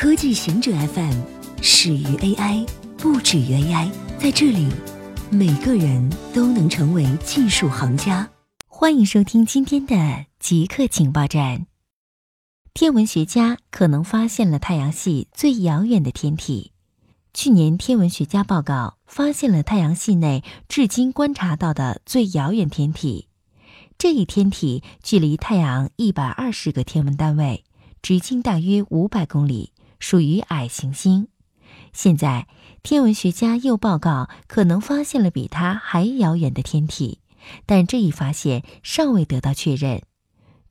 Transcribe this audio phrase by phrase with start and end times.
[0.00, 1.20] 科技行者 FM
[1.60, 2.66] 始于 AI，
[2.96, 3.90] 不止于 AI。
[4.18, 4.66] 在这里，
[5.30, 8.26] 每个人都能成为技术行家。
[8.66, 11.66] 欢迎收听今天的极客情报站。
[12.72, 16.72] 天文学家可能发现了太阳系最遥远的天体。
[17.34, 23.28] 去年，天文学家报告发现了太阳系内至今观察到的最遥远天体。
[23.98, 27.64] 这一天体距离太阳一百二十个天文单位，
[28.00, 31.28] 直径大约五百公里，属于矮行星。
[31.92, 32.48] 现在，
[32.82, 37.20] 天文学家又报告可能发现了比它还遥远的天体，
[37.66, 40.02] 但这一发现尚未得到确认。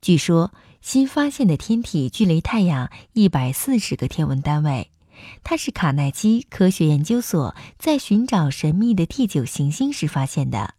[0.02, 4.90] 据说，新发现的天体距离太阳一百四十个天文单位。
[5.44, 10.74] 它是卡耐基科学研究所在寻找神秘的第九行星时发现的。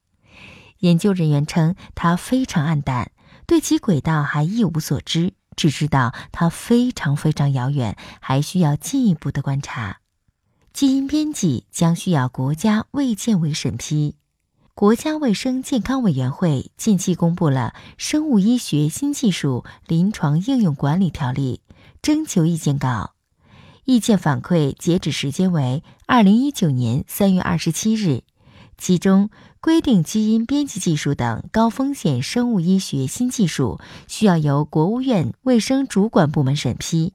[0.79, 3.11] 研究人员称，它非常暗淡，
[3.45, 9.99] 对其轨道还一无所知，只知道它非常非常遥远，还需要进一步的观察。
[10.73, 14.15] 基因编辑将需要国家卫健委审批。
[14.73, 21.61] 国家卫生健康委员会近期公布了《生物医学新技术临床应用管理条例》
[22.01, 23.13] 征求意见稿。
[23.83, 28.23] 意见反馈截止时间为二零一九年三月二十七日，
[28.81, 29.29] 其中
[29.59, 37.13] 规定基因编辑技术等高风险生物医学新技术需要由国务院卫生主管部门审批。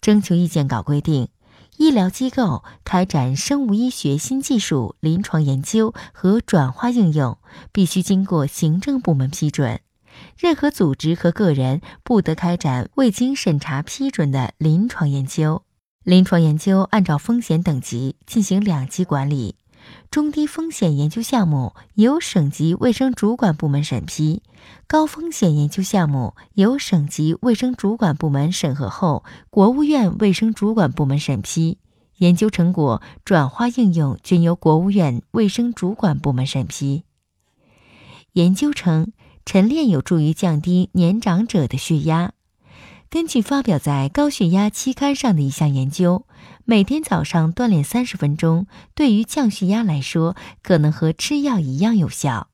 [0.00, 1.26] 征求意见稿规定，
[1.76, 7.36] 医疗机构开展生物医学新技术临床研究和转化应用，
[7.72, 9.80] 必须经过行政部门批准。
[10.36, 15.64] 任何组织和个人不得开展未经审查批准的临床研究。
[16.04, 19.56] 临床研究按照风险等级进行两级管理，
[20.10, 24.42] 中低风险研究项目由省级卫生主管部门审批，
[24.86, 31.78] 高风险研究项目由省级卫生主管部门审核后，国务院卫生主管部门审批，
[32.16, 37.04] 研究成果转化应用均由国务院卫生主管部门审批。
[38.32, 39.12] 研究称，
[39.44, 42.32] 晨练有助于降低年长者的血压。
[43.10, 46.26] 根据发表在《高血压》期刊上的一项研究，
[46.70, 52.48] 每天早上锻炼三十分钟，对于降血压来说，可能和吃药一样有效。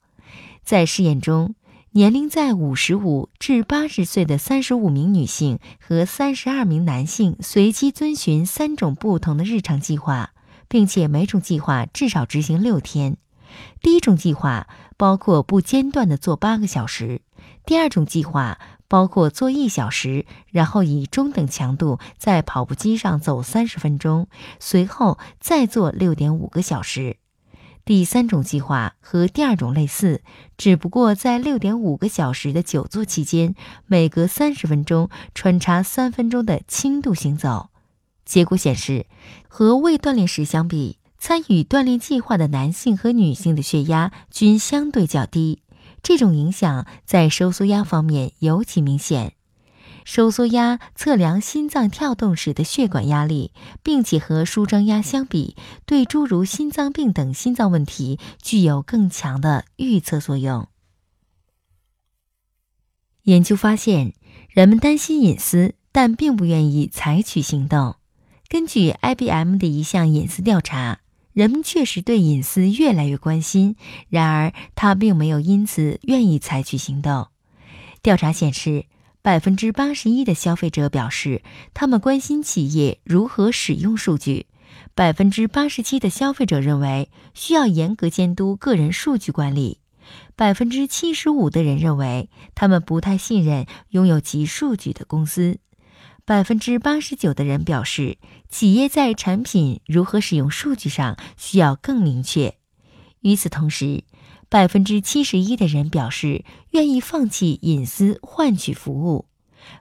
[0.63, 1.57] 在试验中，
[1.91, 10.31] 年龄在五十五至八十岁的三十五名女性和三十二名男性随机遵循三种不同的日常计划，
[10.69, 13.17] 并且每种计划至少执行六天。
[13.83, 17.21] 第一种计划包括不间断的做八个小时，
[17.67, 18.61] 第二种计划。
[18.89, 24.29] 包括做一小时，然后以中等强度在跑步机上走三十分钟，
[24.61, 27.17] 随后再做六点五个小时。
[27.85, 30.23] 第三种计划和第二种类似，
[30.57, 33.55] 只不过在六点五个小时的久坐期间，
[33.87, 37.69] 每隔三十分钟穿插三分钟的轻度行走。
[38.25, 39.05] 结果显示，
[39.49, 45.61] 和未锻炼时相比，参与锻炼计划的男性和女性的血压均相对较低。
[46.05, 49.33] 这种影响在收缩压方面尤其明显。
[50.05, 55.57] 收缩压测量心脏跳动时的血管压力，并且和舒张压相比，
[55.87, 60.69] 对诸如心脏病等心脏问题具有更强的预测作用。
[63.23, 64.13] 研究发现，
[64.51, 67.97] 人们担心隐私，但并不愿意采取行动。
[68.47, 71.01] 根据 IBM 的一项隐私调查。
[71.35, 73.75] 人们确实对隐私越来越关心，
[74.09, 77.27] 然而他并没有因此愿意采取行动。
[78.03, 78.87] 调查显示，
[79.21, 81.43] 百分之八十一的消费者表示
[81.75, 84.47] 他们关心企业如何使用数据，
[84.95, 89.81] 百分之八十七的消费者认为需要严格监督个人数据管理，
[90.37, 95.59] 百分之七十五的人认为他们不太信任拥有其数据的公司。
[96.27, 98.17] 百分之八十九的人表示，
[98.49, 102.57] 企业在产品如何使用数据上需要更明确。
[103.21, 104.05] 与此同时，
[104.49, 109.27] 百分之七十一的人表示愿意放弃隐私换取服务。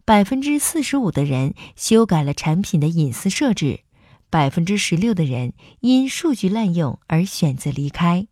[0.04, 3.80] 百分之四十五的人修改了产品的隐私设置。
[4.30, 8.28] 百分之十六的人因数据滥用而选择离开。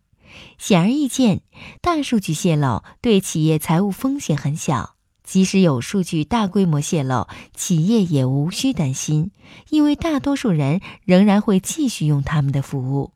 [0.58, 1.40] 显而易见，
[1.80, 4.96] 大数据泄露对企业财务风险很小。
[5.32, 9.30] 即使有数据大规模泄露，企业也无需担心，
[9.70, 13.12] 因为大多数人仍然会继续用他们的服务。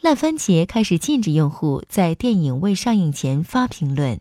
[0.00, 4.20] 烂番茄开始禁止用户在电影未上映前发评论。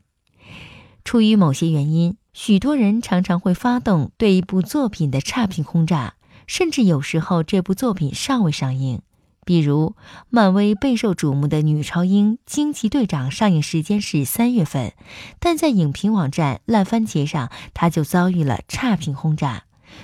[1.04, 6.14] 出于某些原因，许多人常常会发动对一部作品的差评轰炸，
[6.46, 9.02] 甚至有时候这部作品尚未上映。
[9.46, 9.96] 比如，
[10.30, 14.94] 漫威备受瞩目的女超英惊奇队长上映时间是三月份，
[15.40, 19.64] 但在影评网站烂番茄上，它就遭遇了差评轰炸。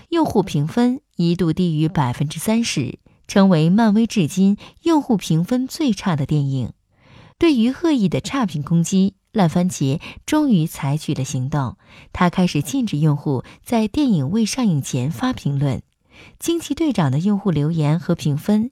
[0.10, 6.74] 用户评分一度低于百分之三十，成为漫威至今用户评分最差的电影。
[7.38, 11.78] 对于恶意的差评攻击，烂番茄终于采取了行动，
[12.12, 15.84] 他开始禁止用户在电影未上映前发评论。
[16.40, 18.72] 惊奇队长的用户留言和评分